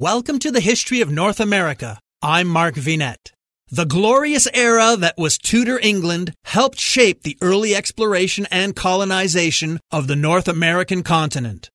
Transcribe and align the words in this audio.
Welcome 0.00 0.38
to 0.40 0.52
the 0.52 0.60
history 0.60 1.00
of 1.00 1.10
North 1.10 1.40
America. 1.40 1.98
I'm 2.22 2.46
Mark 2.46 2.76
Vinet. 2.76 3.32
The 3.68 3.84
glorious 3.84 4.46
era 4.54 4.94
that 4.96 5.18
was 5.18 5.36
Tudor 5.36 5.76
England 5.80 6.34
helped 6.44 6.78
shape 6.78 7.24
the 7.24 7.36
early 7.40 7.74
exploration 7.74 8.46
and 8.52 8.76
colonization 8.76 9.80
of 9.90 10.06
the 10.06 10.14
North 10.14 10.46
American 10.46 11.02
continent. 11.02 11.68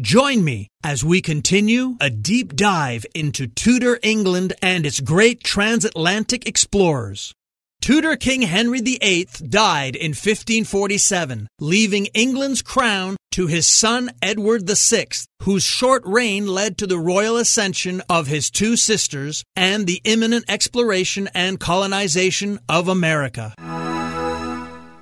Join 0.00 0.42
me 0.44 0.68
as 0.82 1.04
we 1.04 1.20
continue 1.20 1.96
a 2.00 2.08
deep 2.08 2.56
dive 2.56 3.04
into 3.14 3.46
Tudor 3.46 3.98
England 4.02 4.54
and 4.62 4.86
its 4.86 5.00
great 5.00 5.44
transatlantic 5.44 6.48
explorers. 6.48 7.34
Tudor 7.80 8.16
King 8.16 8.42
Henry 8.42 8.80
VIII 8.80 9.28
died 9.48 9.96
in 9.96 10.10
1547, 10.10 11.48
leaving 11.58 12.06
England's 12.06 12.60
crown 12.60 13.16
to 13.30 13.46
his 13.46 13.66
son 13.66 14.10
Edward 14.20 14.68
VI, 14.68 15.06
whose 15.42 15.62
short 15.62 16.02
reign 16.04 16.46
led 16.46 16.76
to 16.78 16.86
the 16.86 16.98
royal 16.98 17.36
ascension 17.36 18.02
of 18.10 18.26
his 18.26 18.50
two 18.50 18.76
sisters 18.76 19.44
and 19.56 19.86
the 19.86 20.02
imminent 20.04 20.44
exploration 20.48 21.28
and 21.34 21.60
colonization 21.60 22.58
of 22.68 22.88
America. 22.88 23.54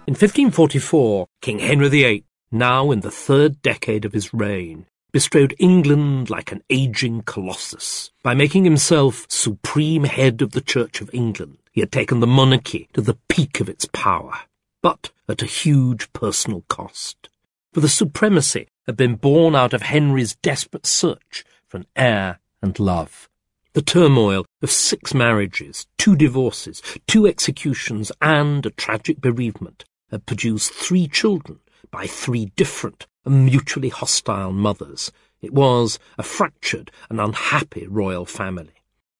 In 0.07 0.15
1544, 0.15 1.27
King 1.41 1.59
Henry 1.59 1.89
VIII, 1.89 2.25
now 2.53 2.93
in 2.93 3.01
the 3.01 3.11
third 3.11 3.61
decade 3.63 4.05
of 4.05 4.13
his 4.13 4.33
reign, 4.33 4.87
bestrode 5.13 5.57
England 5.59 6.31
like 6.31 6.53
an 6.53 6.63
aging 6.71 7.23
colossus 7.23 8.13
by 8.23 8.35
making 8.35 8.65
himself 8.65 9.27
supreme 9.29 10.05
head 10.05 10.43
of 10.43 10.53
the 10.53 10.61
Church 10.61 11.01
of 11.01 11.11
England. 11.13 11.59
He 11.77 11.83
had 11.83 11.93
taken 11.93 12.21
the 12.21 12.27
monarchy 12.27 12.89
to 12.95 13.03
the 13.03 13.19
peak 13.29 13.61
of 13.61 13.69
its 13.69 13.85
power, 13.93 14.33
but 14.81 15.13
at 15.29 15.43
a 15.43 15.45
huge 15.47 16.11
personal 16.15 16.63
cost. 16.69 17.29
For 17.75 17.81
the 17.81 17.89
supremacy 17.91 18.69
had 18.87 18.97
been 18.97 19.17
born 19.17 19.55
out 19.55 19.75
of 19.75 19.83
Henry's 19.83 20.37
desperate 20.37 20.87
search 20.87 21.45
for 21.69 21.77
an 21.77 21.87
heir 21.95 22.41
and 22.63 22.81
love. 22.81 23.29
The 23.75 23.83
turmoil 23.83 24.47
of 24.63 24.71
six 24.71 25.13
marriages, 25.13 25.87
two 25.99 26.17
divorces, 26.17 26.81
two 27.07 27.27
executions, 27.27 28.11
and 28.23 28.65
a 28.65 28.71
tragic 28.71 29.21
bereavement 29.21 29.85
had 30.11 30.25
produced 30.25 30.73
three 30.73 31.07
children 31.07 31.61
by 31.91 32.07
three 32.07 32.47
different 32.57 33.07
and 33.27 33.45
mutually 33.45 33.91
hostile 33.91 34.51
mothers. 34.51 35.13
It 35.43 35.53
was 35.53 35.99
a 36.17 36.23
fractured 36.23 36.91
and 37.11 37.21
unhappy 37.21 37.87
royal 37.87 38.25
family. 38.25 38.76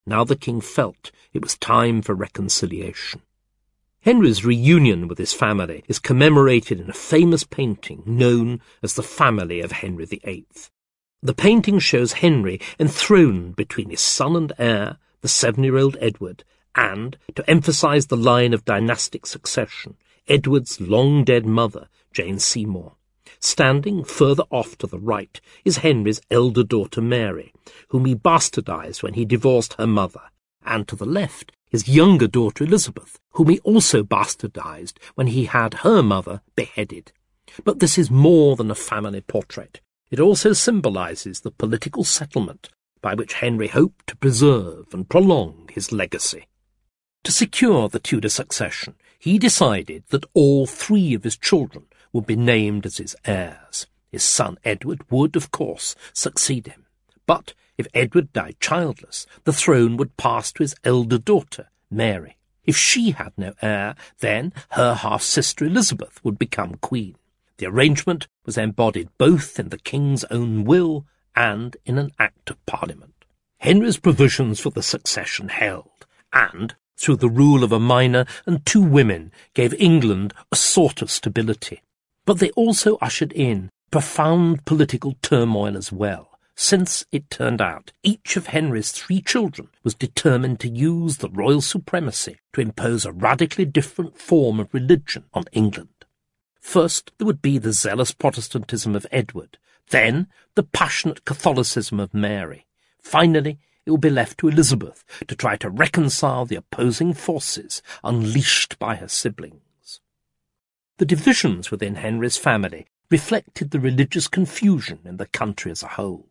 Now 0.07 0.23
the 0.23 0.37
king 0.37 0.61
felt 0.61 1.11
it 1.33 1.43
was 1.43 1.57
time 1.57 2.01
for 2.01 2.15
reconciliation. 2.15 3.23
Henry's 3.99 4.45
reunion 4.45 5.09
with 5.09 5.17
his 5.17 5.33
family 5.33 5.83
is 5.89 5.99
commemorated 5.99 6.79
in 6.79 6.89
a 6.89 6.93
famous 6.93 7.43
painting 7.43 8.03
known 8.05 8.61
as 8.81 8.93
the 8.93 9.03
Family 9.03 9.59
of 9.59 9.73
Henry 9.73 10.05
VIII. 10.05 10.47
The 11.21 11.33
painting 11.33 11.79
shows 11.79 12.13
Henry 12.13 12.61
enthroned 12.79 13.57
between 13.57 13.89
his 13.89 13.99
son 13.99 14.37
and 14.37 14.53
heir, 14.57 14.97
the 15.19 15.27
seven-year-old 15.27 15.97
Edward, 15.99 16.45
and, 16.73 17.17
to 17.35 17.49
emphasize 17.49 18.07
the 18.07 18.15
line 18.15 18.53
of 18.53 18.63
dynastic 18.63 19.25
succession, 19.25 19.97
Edward's 20.29 20.79
long-dead 20.79 21.45
mother, 21.45 21.89
Jane 22.13 22.39
Seymour. 22.39 22.95
Standing 23.39 24.03
further 24.03 24.43
off 24.49 24.77
to 24.79 24.87
the 24.87 24.99
right 24.99 25.39
is 25.63 25.77
Henry's 25.77 26.21
elder 26.31 26.63
daughter 26.63 27.01
Mary, 27.01 27.53
whom 27.89 28.05
he 28.05 28.15
bastardized 28.15 29.03
when 29.03 29.13
he 29.13 29.25
divorced 29.25 29.73
her 29.73 29.87
mother, 29.87 30.21
and 30.65 30.87
to 30.87 30.95
the 30.95 31.05
left 31.05 31.51
his 31.69 31.87
younger 31.87 32.27
daughter 32.27 32.63
Elizabeth, 32.63 33.19
whom 33.31 33.49
he 33.49 33.59
also 33.59 34.03
bastardized 34.03 34.97
when 35.15 35.27
he 35.27 35.45
had 35.45 35.75
her 35.75 36.01
mother 36.01 36.41
beheaded. 36.55 37.11
But 37.63 37.79
this 37.79 37.97
is 37.97 38.09
more 38.09 38.55
than 38.55 38.71
a 38.71 38.75
family 38.75 39.21
portrait. 39.21 39.81
It 40.09 40.19
also 40.19 40.53
symbolizes 40.53 41.41
the 41.41 41.51
political 41.51 42.03
settlement 42.03 42.69
by 43.01 43.13
which 43.13 43.33
Henry 43.33 43.67
hoped 43.67 44.07
to 44.07 44.15
preserve 44.15 44.93
and 44.93 45.09
prolong 45.09 45.69
his 45.71 45.91
legacy. 45.91 46.45
To 47.23 47.31
secure 47.31 47.89
the 47.89 47.99
Tudor 47.99 48.29
succession, 48.29 48.95
he 49.19 49.37
decided 49.37 50.03
that 50.09 50.25
all 50.33 50.65
three 50.65 51.13
of 51.13 51.23
his 51.23 51.37
children 51.37 51.85
would 52.17 52.25
be 52.25 52.35
named 52.35 52.83
as 52.87 52.97
his 52.97 53.15
heirs. 53.25 53.85
His 54.11 54.23
son 54.23 54.57
Edward 54.65 55.01
would, 55.11 55.35
of 55.35 55.51
course, 55.51 55.95
succeed 56.13 56.65
him. 56.65 56.87
But 57.27 57.53
if 57.77 57.85
Edward 57.93 58.33
died 58.33 58.55
childless, 58.59 59.27
the 59.43 59.53
throne 59.53 59.97
would 59.97 60.17
pass 60.17 60.51
to 60.53 60.63
his 60.63 60.75
elder 60.83 61.19
daughter, 61.19 61.69
Mary. 61.91 62.37
If 62.63 62.75
she 62.75 63.11
had 63.11 63.33
no 63.37 63.53
heir, 63.61 63.93
then 64.19 64.51
her 64.71 64.95
half-sister 64.95 65.63
Elizabeth 65.63 66.19
would 66.23 66.39
become 66.39 66.79
queen. 66.81 67.17
The 67.57 67.67
arrangement 67.67 68.27
was 68.47 68.57
embodied 68.57 69.09
both 69.19 69.59
in 69.59 69.69
the 69.69 69.77
king's 69.77 70.23
own 70.31 70.63
will 70.63 71.05
and 71.35 71.77
in 71.85 71.99
an 71.99 72.13
Act 72.17 72.49
of 72.49 72.65
Parliament. 72.65 73.25
Henry's 73.59 73.99
provisions 73.99 74.59
for 74.59 74.71
the 74.71 74.81
succession 74.81 75.49
held, 75.49 76.07
and, 76.33 76.73
through 76.95 77.17
the 77.17 77.29
rule 77.29 77.63
of 77.63 77.71
a 77.71 77.79
minor 77.79 78.25
and 78.47 78.65
two 78.65 78.81
women, 78.81 79.31
gave 79.53 79.73
England 79.75 80.33
a 80.51 80.55
sort 80.55 81.03
of 81.03 81.11
stability. 81.11 81.83
But 82.27 82.39
they 82.39 82.49
also 82.51 82.97
ushered 82.97 83.31
in 83.31 83.69
profound 83.89 84.65
political 84.65 85.15
turmoil 85.21 85.77
as 85.77 85.93
well, 85.93 86.37
since 86.55 87.05
it 87.09 87.29
turned 87.29 87.61
out 87.61 87.93
each 88.03 88.35
of 88.35 88.47
Henry's 88.47 88.91
three 88.91 89.21
children 89.21 89.69
was 89.81 89.95
determined 89.95 90.59
to 90.59 90.67
use 90.67 91.17
the 91.17 91.29
royal 91.29 91.61
supremacy 91.61 92.35
to 92.51 92.59
impose 92.59 93.05
a 93.05 93.13
radically 93.13 93.63
different 93.63 94.17
form 94.17 94.59
of 94.59 94.73
religion 94.73 95.23
on 95.33 95.45
England. 95.53 96.03
First, 96.59 97.13
there 97.17 97.25
would 97.25 97.41
be 97.41 97.59
the 97.59 97.71
zealous 97.71 98.11
Protestantism 98.11 98.93
of 98.93 99.07
Edward, 99.09 99.57
then 99.91 100.27
the 100.55 100.63
passionate 100.63 101.23
Catholicism 101.23 101.97
of 101.97 102.13
Mary. 102.13 102.65
Finally, 103.01 103.57
it 103.85 103.91
would 103.91 104.01
be 104.01 104.09
left 104.09 104.37
to 104.39 104.49
Elizabeth 104.49 105.05
to 105.27 105.33
try 105.33 105.55
to 105.55 105.69
reconcile 105.69 106.43
the 106.45 106.57
opposing 106.57 107.13
forces 107.13 107.81
unleashed 108.03 108.77
by 108.79 108.95
her 108.95 109.07
siblings. 109.07 109.61
The 110.97 111.05
divisions 111.05 111.69
within 111.69 111.95
Henry's 111.95 112.37
family 112.37 112.87
reflected 113.11 113.69
the 113.69 113.79
religious 113.79 114.27
confusion 114.27 114.99
in 115.05 115.17
the 115.17 115.27
country 115.27 115.71
as 115.71 115.83
a 115.83 115.89
whole. 115.89 116.27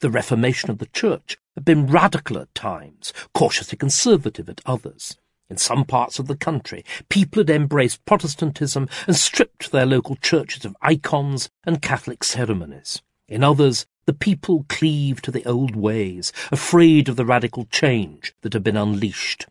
The 0.00 0.10
reformation 0.10 0.68
of 0.68 0.78
the 0.78 0.86
church 0.86 1.38
had 1.54 1.64
been 1.64 1.86
radical 1.86 2.38
at 2.38 2.52
times, 2.52 3.12
cautiously 3.34 3.78
conservative 3.78 4.48
at 4.48 4.62
others. 4.66 5.16
In 5.48 5.58
some 5.58 5.84
parts 5.84 6.18
of 6.18 6.26
the 6.26 6.36
country, 6.36 6.84
people 7.08 7.40
had 7.40 7.50
embraced 7.50 8.04
Protestantism 8.04 8.88
and 9.06 9.14
stripped 9.14 9.70
their 9.70 9.86
local 9.86 10.16
churches 10.16 10.64
of 10.64 10.76
icons 10.82 11.48
and 11.64 11.80
Catholic 11.80 12.24
ceremonies. 12.24 13.02
In 13.28 13.44
others, 13.44 13.86
the 14.06 14.12
people 14.12 14.66
cleaved 14.68 15.22
to 15.24 15.30
the 15.30 15.46
old 15.46 15.76
ways, 15.76 16.32
afraid 16.50 17.08
of 17.08 17.14
the 17.14 17.24
radical 17.24 17.66
change 17.66 18.34
that 18.40 18.54
had 18.54 18.64
been 18.64 18.76
unleashed. 18.76 19.46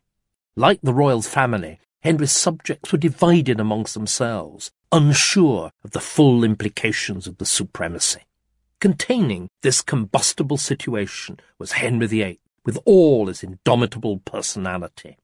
Like 0.58 0.82
the 0.82 0.94
royal 0.94 1.22
family, 1.22 1.80
Henry's 2.02 2.32
subjects 2.32 2.92
were 2.92 2.98
divided 2.98 3.60
amongst 3.60 3.94
themselves, 3.94 4.72
unsure 4.92 5.72
of 5.84 5.92
the 5.92 6.00
full 6.00 6.44
implications 6.44 7.28
of 7.28 7.38
the 7.38 7.46
supremacy. 7.46 8.22
Containing 8.80 9.50
this 9.62 9.82
combustible 9.82 10.58
situation 10.58 11.40
was 11.58 11.74
Henry 11.74 12.08
VIII, 12.08 12.40
with 12.66 12.80
all 12.86 13.28
his 13.28 13.44
indomitable 13.44 14.20
personality. 14.20 15.18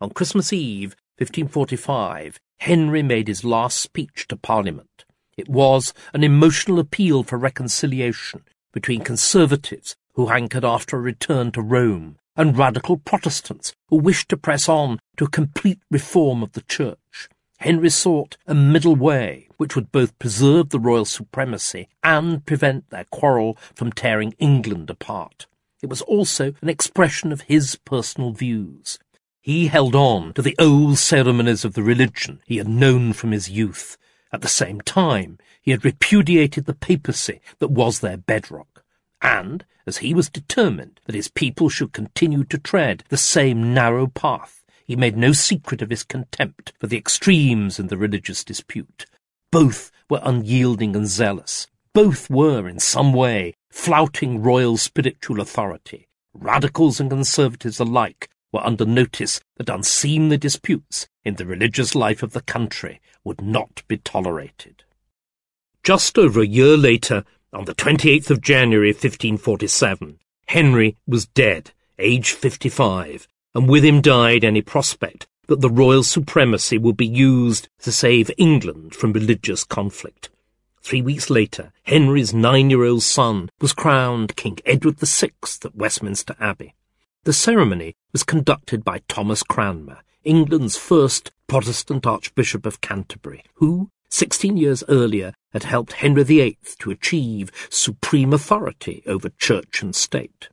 On 0.00 0.10
Christmas 0.10 0.52
Eve, 0.52 0.96
1545, 1.18 2.40
Henry 2.58 3.02
made 3.02 3.28
his 3.28 3.44
last 3.44 3.78
speech 3.78 4.26
to 4.28 4.36
Parliament. 4.36 5.04
It 5.36 5.48
was 5.48 5.92
an 6.14 6.24
emotional 6.24 6.78
appeal 6.78 7.22
for 7.22 7.36
reconciliation 7.36 8.44
between 8.72 9.02
conservatives 9.02 9.94
who 10.14 10.26
hankered 10.26 10.64
after 10.64 10.96
a 10.96 11.00
return 11.00 11.52
to 11.52 11.60
Rome 11.60 12.18
and 12.36 12.58
radical 12.58 12.96
Protestants 12.96 13.74
who 13.88 13.96
wished 13.96 14.28
to 14.28 14.36
press 14.36 14.68
on 14.68 14.98
to 15.16 15.24
a 15.24 15.30
complete 15.30 15.80
reform 15.90 16.42
of 16.42 16.52
the 16.52 16.62
Church. 16.62 17.28
Henry 17.58 17.90
sought 17.90 18.36
a 18.46 18.54
middle 18.54 18.96
way 18.96 19.48
which 19.56 19.74
would 19.74 19.92
both 19.92 20.18
preserve 20.18 20.70
the 20.70 20.80
royal 20.80 21.04
supremacy 21.04 21.88
and 22.02 22.44
prevent 22.44 22.90
their 22.90 23.04
quarrel 23.04 23.56
from 23.74 23.92
tearing 23.92 24.34
England 24.38 24.90
apart. 24.90 25.46
It 25.82 25.88
was 25.88 26.02
also 26.02 26.54
an 26.60 26.68
expression 26.68 27.32
of 27.32 27.42
his 27.42 27.76
personal 27.76 28.32
views. 28.32 28.98
He 29.40 29.68
held 29.68 29.94
on 29.94 30.32
to 30.34 30.42
the 30.42 30.56
old 30.58 30.98
ceremonies 30.98 31.64
of 31.64 31.74
the 31.74 31.82
religion 31.82 32.40
he 32.46 32.56
had 32.56 32.68
known 32.68 33.12
from 33.12 33.32
his 33.32 33.50
youth. 33.50 33.96
At 34.32 34.40
the 34.40 34.48
same 34.48 34.80
time, 34.80 35.38
he 35.62 35.70
had 35.70 35.84
repudiated 35.84 36.64
the 36.64 36.74
papacy 36.74 37.40
that 37.60 37.70
was 37.70 38.00
their 38.00 38.16
bedrock 38.16 38.83
and, 39.24 39.64
as 39.86 39.98
he 39.98 40.14
was 40.14 40.28
determined 40.28 41.00
that 41.06 41.14
his 41.14 41.28
people 41.28 41.68
should 41.70 41.92
continue 41.92 42.44
to 42.44 42.58
tread 42.58 43.02
the 43.08 43.16
same 43.16 43.72
narrow 43.72 44.06
path, 44.06 44.62
he 44.84 44.94
made 44.94 45.16
no 45.16 45.32
secret 45.32 45.80
of 45.80 45.88
his 45.88 46.04
contempt 46.04 46.74
for 46.78 46.86
the 46.86 46.98
extremes 46.98 47.78
in 47.78 47.86
the 47.86 47.96
religious 47.96 48.44
dispute. 48.44 49.06
Both 49.50 49.90
were 50.10 50.20
unyielding 50.22 50.94
and 50.94 51.06
zealous. 51.06 51.66
Both 51.94 52.28
were, 52.28 52.68
in 52.68 52.78
some 52.80 53.14
way, 53.14 53.54
flouting 53.70 54.42
royal 54.42 54.76
spiritual 54.76 55.40
authority. 55.40 56.06
Radicals 56.34 57.00
and 57.00 57.08
conservatives 57.08 57.80
alike 57.80 58.28
were 58.52 58.66
under 58.66 58.84
notice 58.84 59.40
that 59.56 59.70
unseemly 59.70 60.36
disputes 60.36 61.08
in 61.24 61.36
the 61.36 61.46
religious 61.46 61.94
life 61.94 62.22
of 62.22 62.32
the 62.32 62.42
country 62.42 63.00
would 63.24 63.40
not 63.40 63.82
be 63.88 63.96
tolerated. 63.96 64.84
Just 65.82 66.18
over 66.18 66.40
a 66.40 66.46
year 66.46 66.76
later, 66.76 67.24
on 67.54 67.64
the 67.64 67.74
28th 67.74 68.30
of 68.30 68.40
January 68.40 68.90
1547, 68.90 70.18
Henry 70.46 70.96
was 71.06 71.26
dead, 71.26 71.70
aged 71.98 72.32
55, 72.36 73.28
and 73.54 73.68
with 73.68 73.84
him 73.84 74.00
died 74.00 74.44
any 74.44 74.60
prospect 74.60 75.26
that 75.46 75.60
the 75.60 75.70
royal 75.70 76.02
supremacy 76.02 76.78
would 76.78 76.96
be 76.96 77.06
used 77.06 77.68
to 77.80 77.92
save 77.92 78.30
England 78.36 78.94
from 78.94 79.12
religious 79.12 79.64
conflict. 79.64 80.30
Three 80.80 81.02
weeks 81.02 81.30
later, 81.30 81.72
Henry's 81.84 82.34
nine-year-old 82.34 83.02
son 83.02 83.48
was 83.60 83.72
crowned 83.72 84.36
King 84.36 84.58
Edward 84.66 84.98
VI 84.98 85.30
at 85.64 85.74
Westminster 85.74 86.36
Abbey. 86.40 86.74
The 87.24 87.32
ceremony 87.32 87.96
was 88.12 88.22
conducted 88.22 88.84
by 88.84 89.00
Thomas 89.08 89.42
Cranmer, 89.42 90.00
England's 90.24 90.76
first 90.76 91.30
Protestant 91.46 92.06
Archbishop 92.06 92.66
of 92.66 92.80
Canterbury, 92.80 93.44
who, 93.54 93.90
sixteen 94.14 94.56
years 94.56 94.84
earlier, 94.88 95.34
had 95.52 95.64
helped 95.64 95.94
Henry 95.94 96.22
VIII 96.22 96.58
to 96.78 96.92
achieve 96.92 97.50
supreme 97.68 98.32
authority 98.32 99.02
over 99.06 99.28
church 99.28 99.82
and 99.82 99.94
state. 99.94 100.48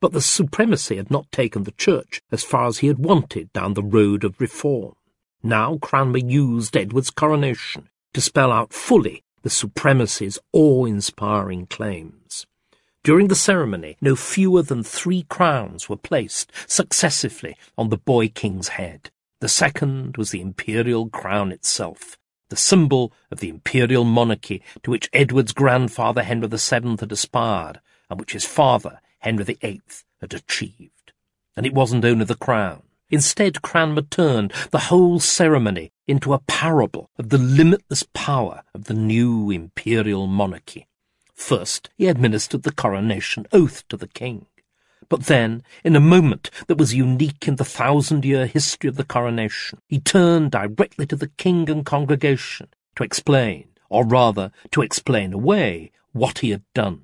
But 0.00 0.12
the 0.12 0.20
supremacy 0.20 0.96
had 0.96 1.10
not 1.10 1.30
taken 1.32 1.64
the 1.64 1.72
church 1.72 2.20
as 2.30 2.44
far 2.44 2.66
as 2.66 2.78
he 2.78 2.86
had 2.86 3.00
wanted 3.00 3.52
down 3.52 3.74
the 3.74 3.82
road 3.82 4.22
of 4.22 4.40
reform. 4.40 4.94
Now 5.42 5.78
Cranmer 5.78 6.18
used 6.18 6.76
Edward's 6.76 7.10
coronation 7.10 7.88
to 8.14 8.20
spell 8.20 8.52
out 8.52 8.72
fully 8.72 9.24
the 9.42 9.50
supremacy's 9.50 10.38
awe-inspiring 10.52 11.66
claims. 11.66 12.46
During 13.02 13.26
the 13.26 13.34
ceremony, 13.34 13.96
no 14.00 14.14
fewer 14.14 14.62
than 14.62 14.84
three 14.84 15.24
crowns 15.24 15.88
were 15.88 15.96
placed 15.96 16.52
successively 16.68 17.56
on 17.76 17.88
the 17.88 17.96
boy 17.96 18.28
king's 18.28 18.68
head. 18.68 19.10
The 19.40 19.48
second 19.48 20.16
was 20.16 20.30
the 20.30 20.40
imperial 20.40 21.08
crown 21.08 21.50
itself, 21.50 22.16
the 22.52 22.56
symbol 22.56 23.14
of 23.30 23.40
the 23.40 23.48
imperial 23.48 24.04
monarchy 24.04 24.62
to 24.82 24.90
which 24.90 25.08
Edward's 25.14 25.54
grandfather 25.54 26.22
Henry 26.22 26.48
VII 26.48 26.98
had 27.00 27.10
aspired, 27.10 27.80
and 28.10 28.20
which 28.20 28.34
his 28.34 28.44
father, 28.44 29.00
Henry 29.20 29.42
VIII, 29.42 29.80
had 30.20 30.34
achieved. 30.34 31.14
And 31.56 31.64
it 31.64 31.72
wasn't 31.72 32.04
only 32.04 32.26
the 32.26 32.34
crown. 32.34 32.82
Instead, 33.08 33.62
Cranmer 33.62 34.02
turned 34.02 34.52
the 34.70 34.90
whole 34.90 35.18
ceremony 35.18 35.92
into 36.06 36.34
a 36.34 36.40
parable 36.40 37.08
of 37.18 37.30
the 37.30 37.38
limitless 37.38 38.04
power 38.12 38.64
of 38.74 38.84
the 38.84 38.92
new 38.92 39.50
imperial 39.50 40.26
monarchy. 40.26 40.86
First, 41.34 41.88
he 41.96 42.06
administered 42.06 42.64
the 42.64 42.72
coronation 42.72 43.46
oath 43.50 43.88
to 43.88 43.96
the 43.96 44.08
king. 44.08 44.44
But 45.12 45.26
then, 45.26 45.62
in 45.84 45.94
a 45.94 46.00
moment 46.00 46.50
that 46.68 46.78
was 46.78 46.94
unique 46.94 47.46
in 47.46 47.56
the 47.56 47.66
thousand-year 47.66 48.46
history 48.46 48.88
of 48.88 48.96
the 48.96 49.04
coronation, 49.04 49.78
he 49.86 49.98
turned 49.98 50.52
directly 50.52 51.04
to 51.04 51.16
the 51.16 51.28
king 51.28 51.68
and 51.68 51.84
congregation 51.84 52.68
to 52.96 53.04
explain, 53.04 53.66
or 53.90 54.06
rather, 54.06 54.52
to 54.70 54.80
explain 54.80 55.34
away, 55.34 55.92
what 56.12 56.38
he 56.38 56.48
had 56.48 56.62
done. 56.72 57.02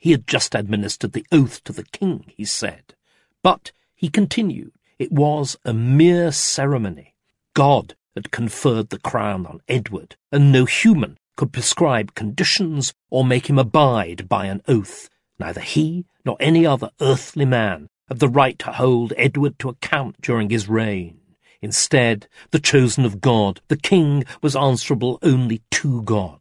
He 0.00 0.12
had 0.12 0.26
just 0.26 0.54
administered 0.54 1.12
the 1.12 1.26
oath 1.30 1.62
to 1.64 1.72
the 1.74 1.84
king, 1.84 2.32
he 2.34 2.46
said. 2.46 2.94
But, 3.42 3.72
he 3.94 4.08
continued, 4.08 4.72
it 4.98 5.12
was 5.12 5.58
a 5.66 5.74
mere 5.74 6.32
ceremony. 6.32 7.14
God 7.52 7.94
had 8.14 8.30
conferred 8.30 8.88
the 8.88 8.98
crown 8.98 9.44
on 9.44 9.60
Edward, 9.68 10.16
and 10.32 10.50
no 10.50 10.64
human 10.64 11.18
could 11.36 11.52
prescribe 11.52 12.14
conditions 12.14 12.94
or 13.10 13.22
make 13.22 13.50
him 13.50 13.58
abide 13.58 14.30
by 14.30 14.46
an 14.46 14.62
oath. 14.66 15.10
Neither 15.38 15.60
he 15.60 16.06
nor 16.24 16.36
any 16.40 16.64
other 16.64 16.90
earthly 17.00 17.44
man 17.44 17.88
had 18.08 18.18
the 18.18 18.28
right 18.28 18.58
to 18.60 18.72
hold 18.72 19.12
Edward 19.16 19.58
to 19.58 19.68
account 19.68 20.20
during 20.20 20.50
his 20.50 20.68
reign. 20.68 21.18
Instead, 21.60 22.28
the 22.50 22.58
chosen 22.58 23.04
of 23.04 23.20
God, 23.20 23.60
the 23.68 23.76
king, 23.76 24.24
was 24.42 24.54
answerable 24.54 25.18
only 25.22 25.62
to 25.70 26.02
God. 26.02 26.40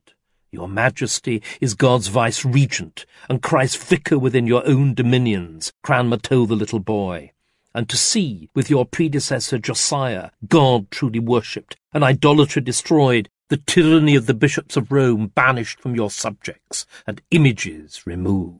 Your 0.52 0.68
Majesty 0.68 1.42
is 1.62 1.74
God's 1.74 2.08
vice-regent, 2.08 3.06
and 3.30 3.42
Christ's 3.42 3.84
vicar 3.84 4.20
within 4.20 4.46
your 4.46 4.68
own 4.68 4.94
dominions, 4.94 5.74
Cranmer 5.82 6.18
told 6.18 6.50
the 6.50 6.56
little 6.56 6.80
boy 6.80 7.32
and 7.74 7.90
to 7.90 7.98
see, 7.98 8.50
with 8.54 8.70
your 8.70 8.86
predecessor 8.86 9.58
Josiah, 9.58 10.30
God 10.48 10.92
truly 10.92 11.20
worshipped, 11.20 11.76
and 11.94 12.04
idolatry 12.04 12.62
destroyed, 12.62 13.30
the 13.50 13.58
tyranny 13.58 14.16
of 14.16 14.26
the 14.26 14.34
bishops 14.34 14.78
of 14.78 14.92
Rome 14.92 15.28
banished 15.28 15.80
from 15.80 15.96
your 15.96 16.12
subjects, 16.12 16.86
and 17.08 17.22
images 17.32 18.06
removed. 18.06 18.60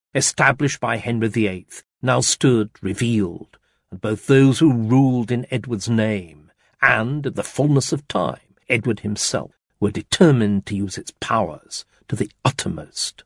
established 0.13 0.79
by 0.79 0.97
Henry 0.97 1.27
VIII 1.27 1.67
now 2.01 2.21
stood 2.21 2.71
revealed, 2.81 3.57
and 3.89 4.01
both 4.01 4.27
those 4.27 4.59
who 4.59 4.73
ruled 4.73 5.31
in 5.31 5.45
Edward's 5.51 5.89
name 5.89 6.51
and, 6.81 7.25
in 7.25 7.33
the 7.33 7.43
fullness 7.43 7.91
of 7.91 8.07
time, 8.07 8.55
Edward 8.67 9.01
himself 9.01 9.51
were 9.79 9.91
determined 9.91 10.65
to 10.65 10.75
use 10.75 10.97
its 10.97 11.13
powers 11.19 11.85
to 12.07 12.15
the 12.15 12.31
uttermost. 12.43 13.23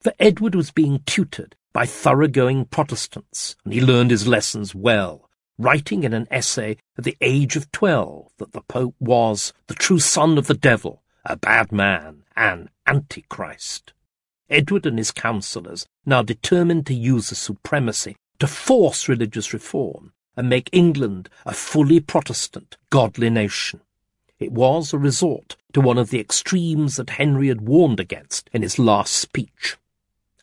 For 0.00 0.12
Edward 0.18 0.54
was 0.54 0.70
being 0.70 1.02
tutored 1.06 1.56
by 1.72 1.86
thoroughgoing 1.86 2.64
Protestants, 2.64 3.56
and 3.64 3.72
he 3.72 3.80
learned 3.80 4.10
his 4.10 4.26
lessons 4.26 4.74
well, 4.74 5.28
writing 5.58 6.04
in 6.04 6.14
an 6.14 6.26
essay 6.30 6.76
at 6.96 7.04
the 7.04 7.16
age 7.20 7.56
of 7.56 7.70
twelve 7.70 8.32
that 8.38 8.52
the 8.52 8.62
Pope 8.62 8.94
was 8.98 9.52
the 9.66 9.74
true 9.74 9.98
son 9.98 10.38
of 10.38 10.46
the 10.46 10.54
devil, 10.54 11.02
a 11.24 11.36
bad 11.36 11.70
man, 11.70 12.24
an 12.34 12.70
antichrist. 12.86 13.92
Edward 14.50 14.84
and 14.84 14.98
his 14.98 15.12
councillors 15.12 15.86
now 16.04 16.22
determined 16.22 16.86
to 16.86 16.94
use 16.94 17.28
the 17.28 17.36
supremacy 17.36 18.16
to 18.40 18.46
force 18.46 19.08
religious 19.08 19.52
reform 19.52 20.12
and 20.36 20.48
make 20.48 20.68
England 20.72 21.28
a 21.46 21.52
fully 21.52 22.00
Protestant, 22.00 22.76
godly 22.90 23.30
nation. 23.30 23.80
It 24.38 24.52
was 24.52 24.92
a 24.92 24.98
resort 24.98 25.56
to 25.72 25.80
one 25.80 25.98
of 25.98 26.10
the 26.10 26.18
extremes 26.18 26.96
that 26.96 27.10
Henry 27.10 27.48
had 27.48 27.60
warned 27.60 28.00
against 28.00 28.48
in 28.52 28.62
his 28.62 28.78
last 28.78 29.12
speech. 29.12 29.76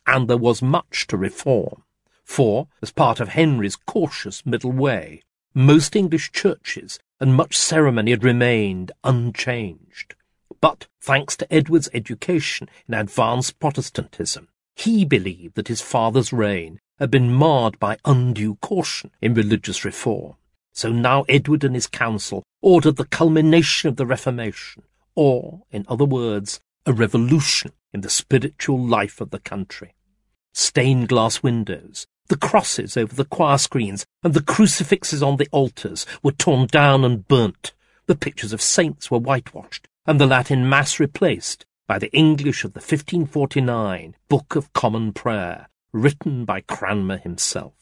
And 0.05 0.29
there 0.29 0.37
was 0.37 0.61
much 0.61 1.07
to 1.07 1.17
reform, 1.17 1.83
for, 2.23 2.67
as 2.81 2.91
part 2.91 3.19
of 3.19 3.29
Henry's 3.29 3.75
cautious 3.75 4.45
middle 4.45 4.71
way, 4.71 5.23
most 5.53 5.95
English 5.95 6.31
churches 6.31 6.99
and 7.19 7.33
much 7.33 7.57
ceremony 7.57 8.11
had 8.11 8.23
remained 8.23 8.91
unchanged. 9.03 10.13
But, 10.59 10.87
thanks 11.01 11.37
to 11.37 11.53
Edward's 11.53 11.89
education 11.93 12.69
in 12.87 12.93
advanced 12.93 13.59
Protestantism, 13.59 14.47
he 14.75 15.05
believed 15.05 15.55
that 15.55 15.67
his 15.67 15.81
father's 15.81 16.33
reign 16.33 16.79
had 16.99 17.11
been 17.11 17.31
marred 17.31 17.79
by 17.79 17.97
undue 18.05 18.55
caution 18.55 19.11
in 19.21 19.33
religious 19.33 19.85
reform. 19.85 20.35
So 20.71 20.91
now 20.91 21.25
Edward 21.27 21.63
and 21.63 21.75
his 21.75 21.87
council 21.87 22.43
ordered 22.61 22.97
the 22.97 23.05
culmination 23.05 23.89
of 23.89 23.95
the 23.95 24.05
Reformation, 24.05 24.83
or, 25.15 25.63
in 25.71 25.85
other 25.87 26.05
words, 26.05 26.59
a 26.85 26.93
revolution 26.93 27.71
in 27.93 28.01
the 28.01 28.09
spiritual 28.09 28.79
life 28.79 29.19
of 29.19 29.31
the 29.31 29.39
country. 29.39 29.95
Stained 30.53 31.09
glass 31.09 31.41
windows, 31.41 32.05
the 32.27 32.37
crosses 32.37 32.97
over 32.97 33.15
the 33.15 33.25
choir 33.25 33.57
screens, 33.57 34.05
and 34.23 34.33
the 34.33 34.43
crucifixes 34.43 35.23
on 35.23 35.37
the 35.37 35.47
altars 35.51 36.05
were 36.21 36.31
torn 36.31 36.67
down 36.67 37.03
and 37.03 37.27
burnt. 37.27 37.73
The 38.05 38.15
pictures 38.15 38.53
of 38.53 38.61
saints 38.61 39.09
were 39.09 39.19
whitewashed, 39.19 39.87
and 40.07 40.19
the 40.19 40.25
Latin 40.25 40.67
Mass 40.67 40.99
replaced 40.99 41.65
by 41.87 41.99
the 41.99 42.11
English 42.11 42.63
of 42.63 42.73
the 42.73 42.79
1549 42.79 44.15
Book 44.29 44.55
of 44.55 44.73
Common 44.73 45.13
Prayer, 45.13 45.67
written 45.91 46.45
by 46.45 46.61
Cranmer 46.61 47.17
himself. 47.17 47.73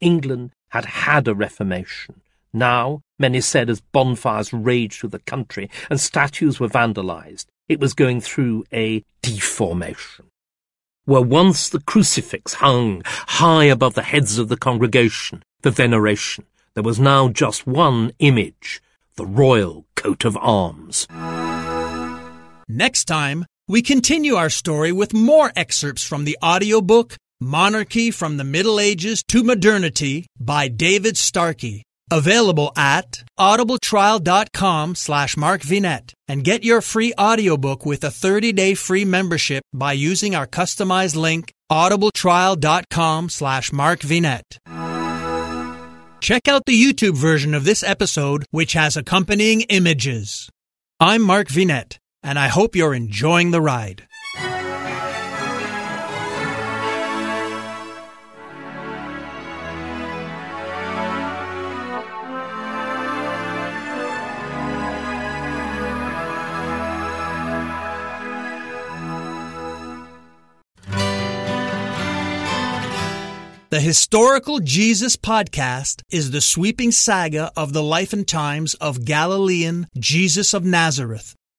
England 0.00 0.50
had 0.70 0.84
had 0.84 1.28
a 1.28 1.34
Reformation, 1.34 2.22
now, 2.52 3.02
many 3.18 3.40
said 3.40 3.68
as 3.68 3.80
bonfires 3.80 4.52
raged 4.52 5.00
through 5.00 5.10
the 5.10 5.18
country 5.20 5.70
and 5.90 6.00
statues 6.00 6.58
were 6.58 6.68
vandalized, 6.68 7.46
it 7.68 7.80
was 7.80 7.94
going 7.94 8.20
through 8.20 8.64
a 8.72 9.04
deformation. 9.22 10.26
where 11.04 11.22
once 11.22 11.70
the 11.70 11.80
crucifix 11.80 12.54
hung 12.54 13.02
high 13.06 13.64
above 13.64 13.94
the 13.94 14.02
heads 14.02 14.38
of 14.38 14.48
the 14.48 14.58
congregation 14.58 15.42
for 15.62 15.70
veneration, 15.70 16.44
there 16.74 16.82
was 16.82 17.00
now 17.00 17.28
just 17.28 17.66
one 17.66 18.12
image, 18.18 18.82
the 19.16 19.24
royal 19.24 19.86
coat 19.94 20.26
of 20.26 20.36
arms. 20.36 21.06
Next 22.68 23.06
time, 23.06 23.46
we 23.66 23.80
continue 23.80 24.34
our 24.34 24.50
story 24.50 24.92
with 24.92 25.14
more 25.14 25.50
excerpts 25.56 26.04
from 26.04 26.24
the 26.24 26.36
audiobook 26.44 27.16
Monarchy 27.40 28.10
from 28.10 28.36
the 28.36 28.44
Middle 28.44 28.78
Ages 28.78 29.22
to 29.28 29.42
Modernity 29.42 30.26
by 30.38 30.68
David 30.68 31.16
Starkey. 31.16 31.84
Available 32.10 32.72
at 32.76 33.24
audibletrial.com 33.38 34.94
slash 34.94 35.34
markvinet 35.36 36.12
and 36.26 36.44
get 36.44 36.62
your 36.62 36.82
free 36.82 37.14
audiobook 37.18 37.86
with 37.86 38.04
a 38.04 38.08
30-day 38.08 38.74
free 38.74 39.04
membership 39.04 39.62
by 39.72 39.92
using 39.92 40.34
our 40.34 40.46
customized 40.46 41.16
link 41.16 41.52
audibletrial.com 41.70 43.28
slash 43.30 43.70
markvinet. 43.70 44.42
Check 46.20 46.48
out 46.48 46.62
the 46.66 46.82
YouTube 46.82 47.16
version 47.16 47.54
of 47.54 47.64
this 47.64 47.82
episode, 47.82 48.44
which 48.50 48.74
has 48.74 48.96
accompanying 48.96 49.62
images. 49.62 50.50
I'm 51.00 51.22
Mark 51.22 51.48
Vinet, 51.48 51.98
and 52.22 52.38
I 52.38 52.48
hope 52.48 52.76
you're 52.76 52.94
enjoying 52.94 53.50
the 53.50 53.60
ride. 53.60 54.08
The 73.70 73.80
Historical 73.82 74.58
Jesus 74.58 75.16
Podcast 75.16 76.00
is 76.10 76.30
the 76.30 76.40
sweeping 76.40 76.90
saga 76.90 77.52
of 77.54 77.72
the 77.72 77.82
life 77.82 78.12
and 78.12 78.26
times 78.26 78.74
of 78.74 79.04
Galilean 79.04 79.86
Jesus 79.96 80.52
of 80.52 80.64
Nazareth, 80.64 81.36